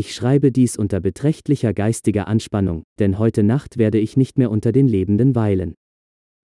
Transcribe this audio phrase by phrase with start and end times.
[0.00, 4.72] Ich schreibe dies unter beträchtlicher geistiger Anspannung, denn heute Nacht werde ich nicht mehr unter
[4.72, 5.74] den Lebenden weilen.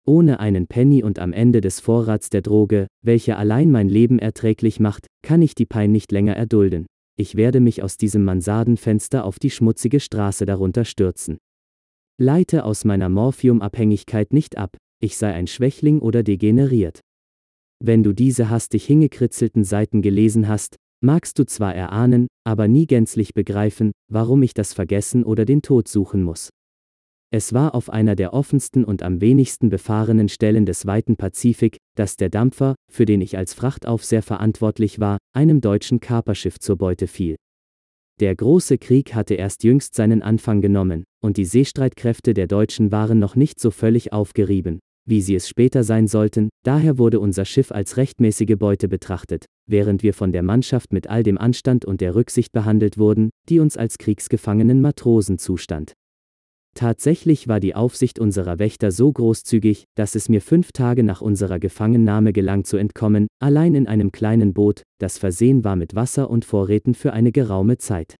[0.07, 4.79] Ohne einen Penny und am Ende des Vorrats der Droge, welche allein mein Leben erträglich
[4.79, 6.85] macht, kann ich die Pein nicht länger erdulden.
[7.17, 11.37] Ich werde mich aus diesem Mansardenfenster auf die schmutzige Straße darunter stürzen.
[12.17, 17.01] Leite aus meiner Morphiumabhängigkeit nicht ab, ich sei ein Schwächling oder degeneriert.
[17.83, 23.33] Wenn du diese hastig hingekritzelten Seiten gelesen hast, magst du zwar erahnen, aber nie gänzlich
[23.33, 26.49] begreifen, warum ich das Vergessen oder den Tod suchen muss.
[27.33, 32.17] Es war auf einer der offensten und am wenigsten befahrenen Stellen des weiten Pazifik, dass
[32.17, 37.37] der Dampfer, für den ich als Frachtaufseher verantwortlich war, einem deutschen Kaperschiff zur Beute fiel.
[38.19, 43.17] Der große Krieg hatte erst jüngst seinen Anfang genommen, und die Seestreitkräfte der Deutschen waren
[43.17, 44.79] noch nicht so völlig aufgerieben,
[45.11, 50.01] wie sie es später sein sollten, daher wurde unser Schiff als rechtmäßige Beute betrachtet, während
[50.01, 53.75] wir von der Mannschaft mit all dem Anstand und der Rücksicht behandelt wurden, die uns
[53.75, 55.93] als kriegsgefangenen Matrosen zustand.
[56.75, 61.59] Tatsächlich war die Aufsicht unserer Wächter so großzügig, dass es mir fünf Tage nach unserer
[61.59, 66.45] Gefangennahme gelang zu entkommen, allein in einem kleinen Boot, das versehen war mit Wasser und
[66.45, 68.15] Vorräten für eine geraume Zeit.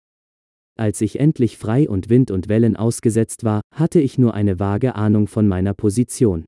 [0.78, 4.96] Als ich endlich frei und Wind und Wellen ausgesetzt war, hatte ich nur eine vage
[4.96, 6.44] Ahnung von meiner Position.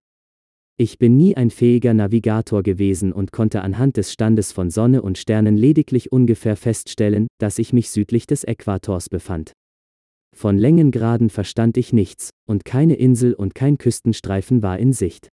[0.84, 5.18] Ich bin nie ein fähiger Navigator gewesen und konnte anhand des Standes von Sonne und
[5.18, 9.54] Sternen lediglich ungefähr feststellen, dass ich mich südlich des Äquators befand.
[10.36, 15.30] Von Längengraden verstand ich nichts, und keine Insel und kein Küstenstreifen war in Sicht.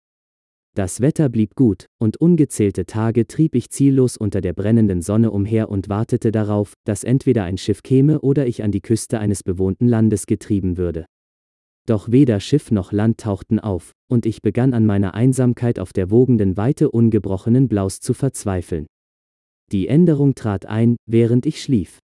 [0.75, 5.69] Das Wetter blieb gut, und ungezählte Tage trieb ich ziellos unter der brennenden Sonne umher
[5.69, 9.87] und wartete darauf, dass entweder ein Schiff käme oder ich an die Küste eines bewohnten
[9.87, 11.05] Landes getrieben würde.
[11.87, 16.11] Doch weder Schiff noch Land tauchten auf, und ich begann an meiner Einsamkeit auf der
[16.11, 18.87] wogenden Weite ungebrochenen Blaus zu verzweifeln.
[19.71, 21.99] Die Änderung trat ein, während ich schlief.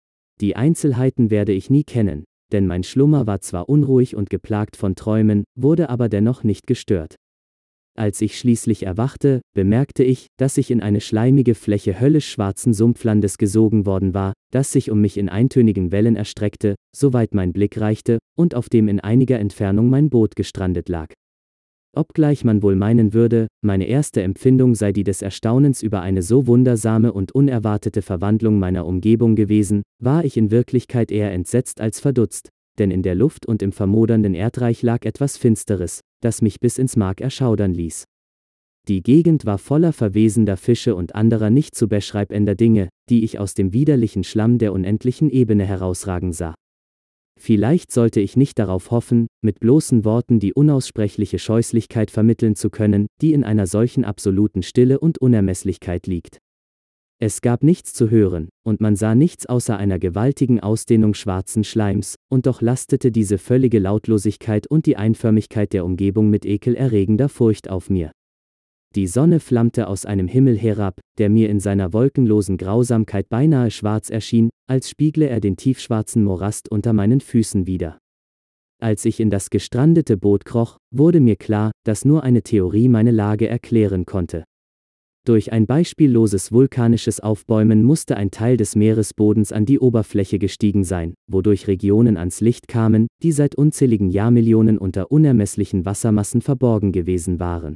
[0.41, 4.95] Die Einzelheiten werde ich nie kennen, denn mein Schlummer war zwar unruhig und geplagt von
[4.95, 7.15] Träumen, wurde aber dennoch nicht gestört.
[7.99, 13.37] Als ich schließlich erwachte, bemerkte ich, dass ich in eine schleimige Fläche höllisch schwarzen Sumpflandes
[13.37, 18.17] gesogen worden war, das sich um mich in eintönigen Wellen erstreckte, soweit mein Blick reichte,
[18.37, 21.11] und auf dem in einiger Entfernung mein Boot gestrandet lag.
[21.93, 26.47] Obgleich man wohl meinen würde, meine erste Empfindung sei die des Erstaunens über eine so
[26.47, 32.47] wundersame und unerwartete Verwandlung meiner Umgebung gewesen, war ich in Wirklichkeit eher entsetzt als verdutzt,
[32.77, 36.95] denn in der Luft und im vermodernden Erdreich lag etwas Finsteres, das mich bis ins
[36.95, 38.05] Mark erschaudern ließ.
[38.87, 43.53] Die Gegend war voller verwesender Fische und anderer nicht zu beschreibender Dinge, die ich aus
[43.53, 46.55] dem widerlichen Schlamm der unendlichen Ebene herausragen sah.
[47.39, 53.07] Vielleicht sollte ich nicht darauf hoffen, mit bloßen Worten die unaussprechliche Scheußlichkeit vermitteln zu können,
[53.21, 56.39] die in einer solchen absoluten Stille und Unermesslichkeit liegt.
[57.21, 62.15] Es gab nichts zu hören, und man sah nichts außer einer gewaltigen Ausdehnung schwarzen Schleims,
[62.31, 67.89] und doch lastete diese völlige Lautlosigkeit und die Einförmigkeit der Umgebung mit ekelerregender Furcht auf
[67.89, 68.11] mir.
[68.95, 74.09] Die Sonne flammte aus einem Himmel herab, der mir in seiner wolkenlosen Grausamkeit beinahe schwarz
[74.09, 77.99] erschien, als spiegle er den tiefschwarzen Morast unter meinen Füßen wieder.
[78.81, 83.11] Als ich in das gestrandete Boot kroch, wurde mir klar, dass nur eine Theorie meine
[83.11, 84.45] Lage erklären konnte.
[85.25, 91.13] Durch ein beispielloses vulkanisches Aufbäumen musste ein Teil des Meeresbodens an die Oberfläche gestiegen sein,
[91.27, 97.75] wodurch Regionen ans Licht kamen, die seit unzähligen Jahrmillionen unter unermesslichen Wassermassen verborgen gewesen waren.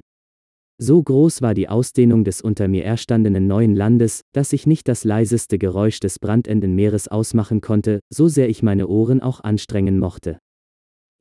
[0.82, 5.04] So groß war die Ausdehnung des unter mir erstandenen neuen Landes, dass ich nicht das
[5.04, 10.40] leiseste Geräusch des brandenden Meeres ausmachen konnte, so sehr ich meine Ohren auch anstrengen mochte.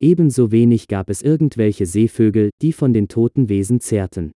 [0.01, 4.31] Ebenso wenig gab es irgendwelche Seevögel, die von den toten Wesen zehrten.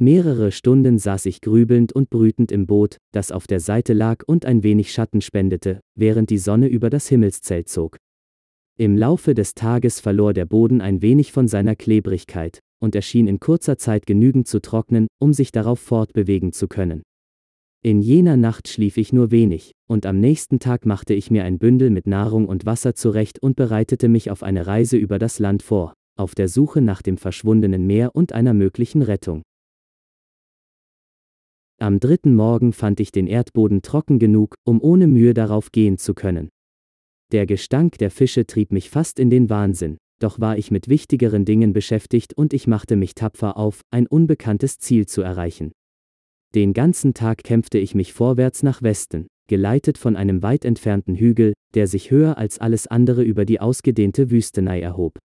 [0.00, 4.46] Mehrere Stunden saß ich grübelnd und brütend im Boot, das auf der Seite lag und
[4.46, 7.96] ein wenig Schatten spendete, während die Sonne über das Himmelszelt zog.
[8.78, 13.26] Im Laufe des Tages verlor der Boden ein wenig von seiner Klebrigkeit, und er schien
[13.26, 17.02] in kurzer Zeit genügend zu trocknen, um sich darauf fortbewegen zu können.
[17.82, 21.58] In jener Nacht schlief ich nur wenig, und am nächsten Tag machte ich mir ein
[21.58, 25.64] Bündel mit Nahrung und Wasser zurecht und bereitete mich auf eine Reise über das Land
[25.64, 29.42] vor, auf der Suche nach dem verschwundenen Meer und einer möglichen Rettung.
[31.80, 36.12] Am dritten Morgen fand ich den Erdboden trocken genug, um ohne Mühe darauf gehen zu
[36.12, 36.48] können.
[37.30, 41.44] Der Gestank der Fische trieb mich fast in den Wahnsinn, doch war ich mit wichtigeren
[41.44, 45.70] Dingen beschäftigt und ich machte mich tapfer auf, ein unbekanntes Ziel zu erreichen.
[46.52, 51.52] Den ganzen Tag kämpfte ich mich vorwärts nach Westen, geleitet von einem weit entfernten Hügel,
[51.74, 55.18] der sich höher als alles andere über die ausgedehnte Wüstenei erhob.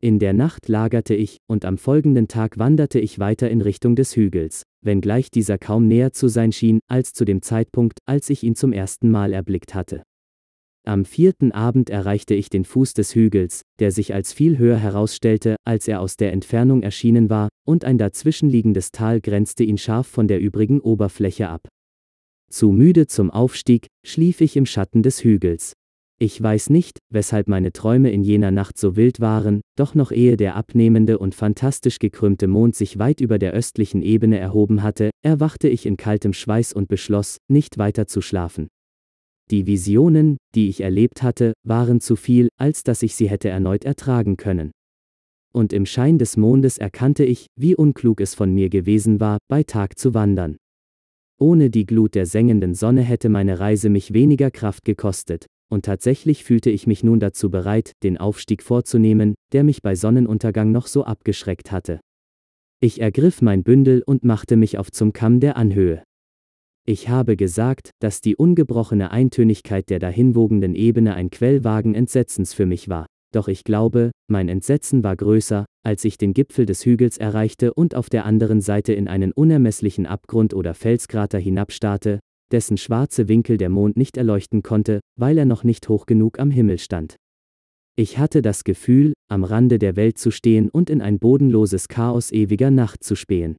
[0.00, 4.14] In der Nacht lagerte ich, und am folgenden Tag wanderte ich weiter in Richtung des
[4.14, 8.54] Hügels, wenngleich dieser kaum näher zu sein schien, als zu dem Zeitpunkt, als ich ihn
[8.54, 10.04] zum ersten Mal erblickt hatte.
[10.86, 15.56] Am vierten Abend erreichte ich den Fuß des Hügels, der sich als viel höher herausstellte,
[15.64, 20.28] als er aus der Entfernung erschienen war, und ein dazwischenliegendes Tal grenzte ihn scharf von
[20.28, 21.68] der übrigen Oberfläche ab.
[22.48, 25.72] Zu müde zum Aufstieg, schlief ich im Schatten des Hügels.
[26.20, 30.36] Ich weiß nicht, weshalb meine Träume in jener Nacht so wild waren, doch noch ehe
[30.36, 35.68] der abnehmende und fantastisch gekrümmte Mond sich weit über der östlichen Ebene erhoben hatte, erwachte
[35.68, 38.66] ich in kaltem Schweiß und beschloss, nicht weiter zu schlafen.
[39.52, 43.84] Die Visionen, die ich erlebt hatte, waren zu viel, als dass ich sie hätte erneut
[43.84, 44.72] ertragen können.
[45.54, 49.62] Und im Schein des Mondes erkannte ich, wie unklug es von mir gewesen war, bei
[49.62, 50.56] Tag zu wandern.
[51.38, 56.44] Ohne die Glut der sengenden Sonne hätte meine Reise mich weniger Kraft gekostet, und tatsächlich
[56.44, 61.04] fühlte ich mich nun dazu bereit, den Aufstieg vorzunehmen, der mich bei Sonnenuntergang noch so
[61.04, 62.00] abgeschreckt hatte.
[62.80, 66.02] Ich ergriff mein Bündel und machte mich auf zum Kamm der Anhöhe.
[66.86, 72.88] Ich habe gesagt, dass die ungebrochene Eintönigkeit der dahinwogenden Ebene ein Quellwagen Entsetzens für mich
[72.88, 73.06] war.
[73.34, 77.94] Doch ich glaube, mein Entsetzen war größer, als ich den Gipfel des Hügels erreichte und
[77.94, 82.20] auf der anderen Seite in einen unermesslichen Abgrund oder Felskrater hinabstarrte,
[82.52, 86.50] dessen schwarze Winkel der Mond nicht erleuchten konnte, weil er noch nicht hoch genug am
[86.50, 87.16] Himmel stand.
[87.96, 92.30] Ich hatte das Gefühl, am Rande der Welt zu stehen und in ein bodenloses Chaos
[92.30, 93.56] ewiger Nacht zu spähen.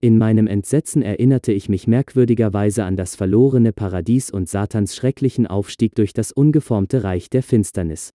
[0.00, 5.94] In meinem Entsetzen erinnerte ich mich merkwürdigerweise an das verlorene Paradies und Satans schrecklichen Aufstieg
[5.94, 8.10] durch das ungeformte Reich der Finsternis.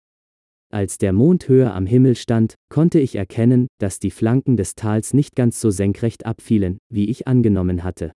[0.72, 5.12] Als der Mond höher am Himmel stand, konnte ich erkennen, dass die Flanken des Tals
[5.12, 8.12] nicht ganz so senkrecht abfielen, wie ich angenommen hatte.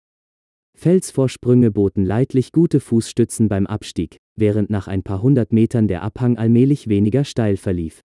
[0.85, 6.37] Felsvorsprünge boten leidlich gute Fußstützen beim Abstieg, während nach ein paar hundert Metern der Abhang
[6.37, 8.03] allmählich weniger steil verlief.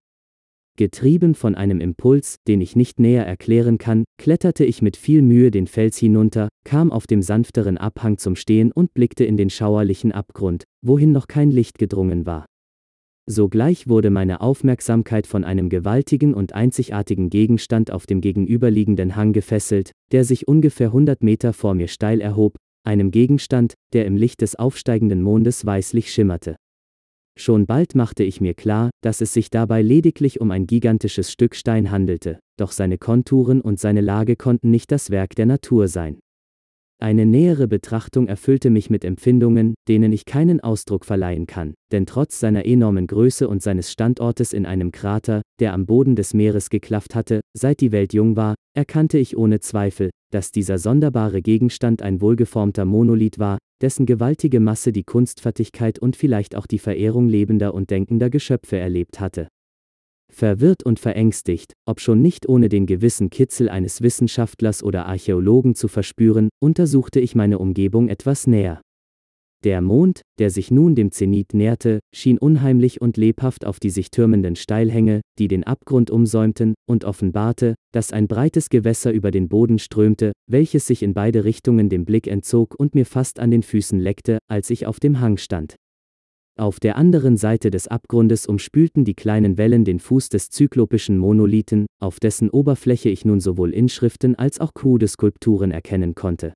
[0.77, 5.51] Getrieben von einem Impuls, den ich nicht näher erklären kann, kletterte ich mit viel Mühe
[5.51, 10.13] den Fels hinunter, kam auf dem sanfteren Abhang zum Stehen und blickte in den schauerlichen
[10.13, 12.45] Abgrund, wohin noch kein Licht gedrungen war.
[13.31, 19.91] Sogleich wurde meine Aufmerksamkeit von einem gewaltigen und einzigartigen Gegenstand auf dem gegenüberliegenden Hang gefesselt,
[20.11, 24.55] der sich ungefähr 100 Meter vor mir steil erhob, einem Gegenstand, der im Licht des
[24.55, 26.55] aufsteigenden Mondes weißlich schimmerte.
[27.37, 31.53] Schon bald machte ich mir klar, dass es sich dabei lediglich um ein gigantisches Stück
[31.53, 36.17] Stein handelte, doch seine Konturen und seine Lage konnten nicht das Werk der Natur sein.
[37.01, 42.41] Eine nähere Betrachtung erfüllte mich mit Empfindungen, denen ich keinen Ausdruck verleihen kann, denn trotz
[42.41, 47.15] seiner enormen Größe und seines Standortes in einem Krater, der am Boden des Meeres geklafft
[47.15, 52.19] hatte, seit die Welt jung war, erkannte ich ohne Zweifel, dass dieser sonderbare Gegenstand ein
[52.19, 57.91] wohlgeformter Monolith war, dessen gewaltige Masse die Kunstfertigkeit und vielleicht auch die Verehrung lebender und
[57.91, 59.47] denkender Geschöpfe erlebt hatte.
[60.31, 66.49] Verwirrt und verängstigt, obschon nicht ohne den gewissen Kitzel eines Wissenschaftlers oder Archäologen zu verspüren,
[66.61, 68.81] untersuchte ich meine Umgebung etwas näher.
[69.65, 74.09] Der Mond, der sich nun dem Zenit näherte, schien unheimlich und lebhaft auf die sich
[74.09, 79.77] türmenden Steilhänge, die den Abgrund umsäumten, und offenbarte, dass ein breites Gewässer über den Boden
[79.77, 83.99] strömte, welches sich in beide Richtungen dem Blick entzog und mir fast an den Füßen
[83.99, 85.75] leckte, als ich auf dem Hang stand.
[86.57, 91.85] Auf der anderen Seite des Abgrundes umspülten die kleinen Wellen den Fuß des zyklopischen Monolithen,
[92.01, 96.53] auf dessen Oberfläche ich nun sowohl Inschriften als auch krude Skulpturen erkennen konnte.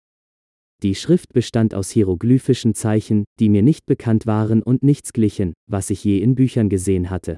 [0.84, 5.90] Die Schrift bestand aus hieroglyphischen Zeichen, die mir nicht bekannt waren und nichts glichen, was
[5.90, 7.38] ich je in Büchern gesehen hatte.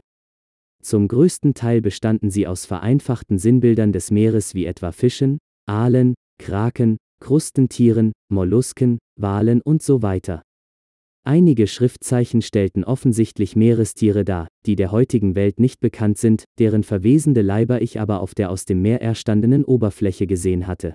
[0.82, 6.98] Zum größten Teil bestanden sie aus vereinfachten Sinnbildern des Meeres wie etwa Fischen, Aalen, Kraken,
[7.20, 10.42] Krustentieren, Mollusken, Walen und so weiter.
[11.28, 17.42] Einige Schriftzeichen stellten offensichtlich Meerestiere dar, die der heutigen Welt nicht bekannt sind, deren verwesende
[17.42, 20.94] Leiber ich aber auf der aus dem Meer erstandenen Oberfläche gesehen hatte.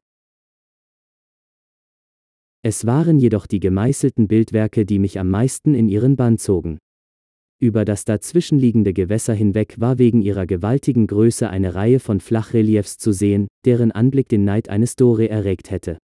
[2.62, 6.78] Es waren jedoch die gemeißelten Bildwerke, die mich am meisten in ihren Bann zogen.
[7.58, 13.10] Über das dazwischenliegende Gewässer hinweg war wegen ihrer gewaltigen Größe eine Reihe von Flachreliefs zu
[13.10, 15.98] sehen, deren Anblick den Neid eines Dore erregt hätte.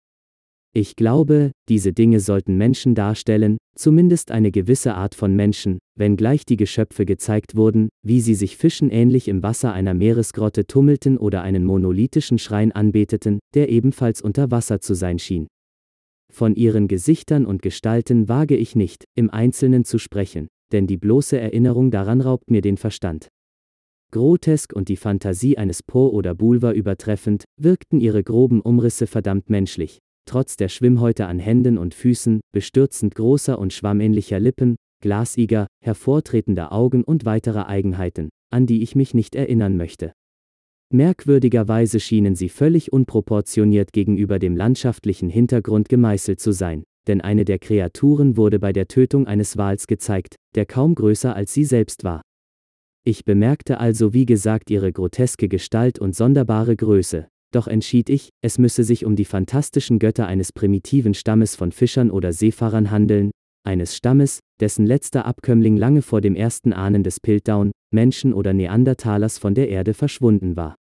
[0.78, 6.58] Ich glaube, diese Dinge sollten Menschen darstellen, zumindest eine gewisse Art von Menschen, wenngleich die
[6.58, 11.64] Geschöpfe gezeigt wurden, wie sie sich Fischen ähnlich im Wasser einer Meeresgrotte tummelten oder einen
[11.64, 15.48] monolithischen Schrein anbeteten, der ebenfalls unter Wasser zu sein schien.
[16.30, 21.40] Von ihren Gesichtern und Gestalten wage ich nicht, im Einzelnen zu sprechen, denn die bloße
[21.40, 23.30] Erinnerung daran raubt mir den Verstand.
[24.12, 30.00] Grotesk und die Fantasie eines Po oder Bulwer übertreffend, wirkten ihre groben Umrisse verdammt menschlich,
[30.26, 37.04] trotz der Schwimmhäute an Händen und Füßen, bestürzend großer und schwammähnlicher Lippen, glasiger, hervortretender Augen
[37.04, 40.14] und weiterer Eigenheiten, an die ich mich nicht erinnern möchte.
[40.94, 47.60] Merkwürdigerweise schienen sie völlig unproportioniert gegenüber dem landschaftlichen Hintergrund gemeißelt zu sein, denn eine der
[47.60, 52.22] Kreaturen wurde bei der Tötung eines Wals gezeigt, der kaum größer als sie selbst war.
[53.04, 58.58] Ich bemerkte also wie gesagt ihre groteske Gestalt und sonderbare Größe, doch entschied ich, es
[58.58, 63.32] müsse sich um die fantastischen Götter eines primitiven Stammes von Fischern oder Seefahrern handeln,
[63.66, 69.38] eines Stammes, dessen letzter Abkömmling lange vor dem ersten Ahnen des Piltdown, Menschen oder Neandertalers
[69.38, 70.76] von der Erde verschwunden war.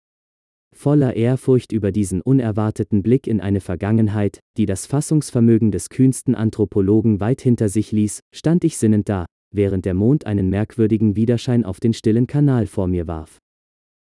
[0.74, 7.20] Voller Ehrfurcht über diesen unerwarteten Blick in eine Vergangenheit, die das Fassungsvermögen des kühnsten Anthropologen
[7.20, 11.78] weit hinter sich ließ, stand ich sinnend da, während der Mond einen merkwürdigen Widerschein auf
[11.78, 13.38] den stillen Kanal vor mir warf.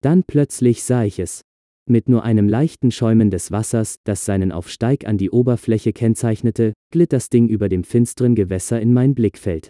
[0.02, 1.42] Dann plötzlich sah ich es.
[1.86, 7.12] Mit nur einem leichten Schäumen des Wassers, das seinen Aufsteig an die Oberfläche kennzeichnete, glitt
[7.12, 9.70] das Ding über dem finsteren Gewässer in mein Blickfeld.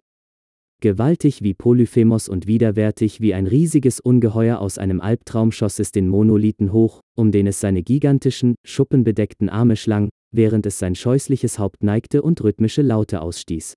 [0.80, 6.08] Gewaltig wie Polyphemos und widerwärtig wie ein riesiges Ungeheuer aus einem Albtraum schoss es den
[6.08, 11.84] Monolithen hoch, um den es seine gigantischen, schuppenbedeckten Arme schlang, während es sein scheußliches Haupt
[11.84, 13.74] neigte und rhythmische Laute ausstieß.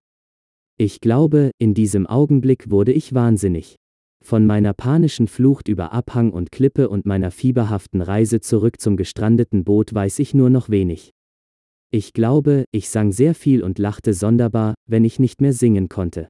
[0.76, 3.76] Ich glaube, in diesem Augenblick wurde ich wahnsinnig.
[4.26, 9.62] Von meiner panischen Flucht über Abhang und Klippe und meiner fieberhaften Reise zurück zum gestrandeten
[9.62, 11.12] Boot weiß ich nur noch wenig.
[11.92, 16.26] Ich glaube, ich sang sehr viel und lachte sonderbar, wenn ich nicht mehr singen konnte.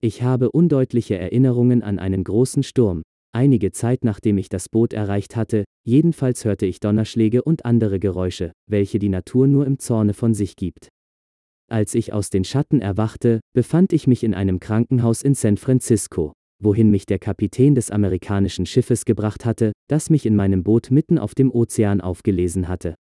[0.00, 3.02] Ich habe undeutliche Erinnerungen an einen großen Sturm.
[3.32, 8.52] Einige Zeit nachdem ich das Boot erreicht hatte, jedenfalls hörte ich Donnerschläge und andere Geräusche,
[8.70, 10.86] welche die Natur nur im Zorne von sich gibt.
[11.68, 16.32] Als ich aus den Schatten erwachte, befand ich mich in einem Krankenhaus in San Francisco,
[16.60, 21.18] wohin mich der Kapitän des amerikanischen Schiffes gebracht hatte, das mich in meinem Boot mitten
[21.18, 22.94] auf dem Ozean aufgelesen hatte.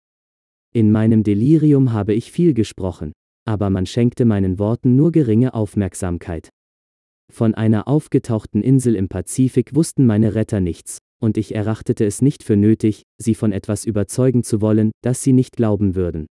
[0.73, 3.13] In meinem Delirium habe ich viel gesprochen,
[3.47, 6.51] aber man schenkte meinen Worten nur geringe Aufmerksamkeit.
[7.33, 12.43] Von einer aufgetauchten Insel im Pazifik wussten meine Retter nichts, und ich erachtete es nicht
[12.43, 16.27] für nötig, sie von etwas überzeugen zu wollen, das sie nicht glauben würden.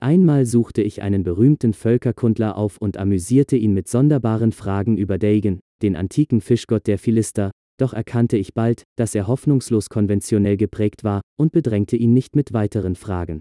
[0.00, 5.60] Einmal suchte ich einen berühmten Völkerkundler auf und amüsierte ihn mit sonderbaren Fragen über Dagon,
[5.82, 11.20] den antiken Fischgott der Philister, doch erkannte ich bald, dass er hoffnungslos konventionell geprägt war,
[11.38, 13.40] und bedrängte ihn nicht mit weiteren Fragen.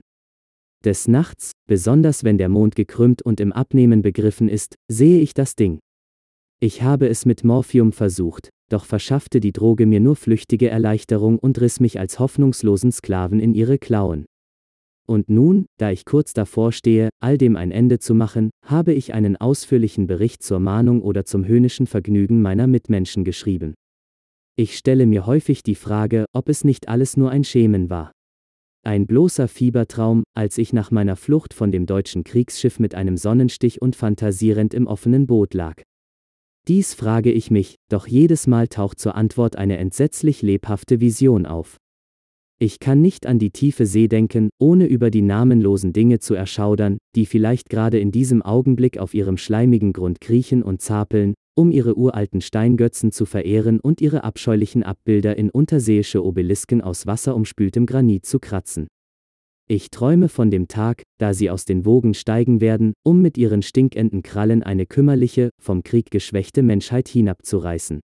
[0.85, 5.55] Des Nachts, besonders wenn der Mond gekrümmt und im Abnehmen begriffen ist, sehe ich das
[5.55, 5.79] Ding.
[6.59, 11.59] Ich habe es mit Morphium versucht, doch verschaffte die Droge mir nur flüchtige Erleichterung und
[11.61, 14.25] riss mich als hoffnungslosen Sklaven in ihre Klauen.
[15.09, 19.13] Und nun, da ich kurz davor stehe, all dem ein Ende zu machen, habe ich
[19.13, 23.73] einen ausführlichen Bericht zur Mahnung oder zum höhnischen Vergnügen meiner Mitmenschen geschrieben.
[24.57, 28.11] Ich stelle mir häufig die Frage, ob es nicht alles nur ein Schemen war.
[28.83, 33.81] Ein bloßer Fiebertraum, als ich nach meiner Flucht von dem deutschen Kriegsschiff mit einem Sonnenstich
[33.81, 35.81] und fantasierend im offenen Boot lag.
[36.67, 41.77] Dies frage ich mich, doch jedes Mal taucht zur Antwort eine entsetzlich lebhafte Vision auf.
[42.59, 46.97] Ich kann nicht an die tiefe See denken, ohne über die namenlosen Dinge zu erschaudern,
[47.15, 51.95] die vielleicht gerade in diesem Augenblick auf ihrem schleimigen Grund kriechen und zapeln, um ihre
[51.95, 58.39] uralten Steingötzen zu verehren und ihre abscheulichen Abbilder in unterseeische Obelisken aus wasserumspültem Granit zu
[58.39, 58.87] kratzen.
[59.69, 63.61] Ich träume von dem Tag, da sie aus den Wogen steigen werden, um mit ihren
[63.61, 67.99] stinkenden Krallen eine kümmerliche, vom Krieg geschwächte Menschheit hinabzureißen.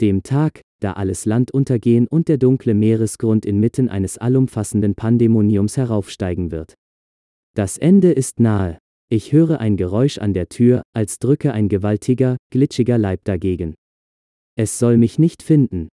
[0.00, 6.50] Dem Tag, da alles Land untergehen und der dunkle Meeresgrund inmitten eines allumfassenden Pandemoniums heraufsteigen
[6.50, 6.74] wird.
[7.56, 8.78] Das Ende ist nahe.
[9.10, 13.74] Ich höre ein Geräusch an der Tür, als drücke ein gewaltiger, glitschiger Leib dagegen.
[14.56, 15.88] Es soll mich nicht finden,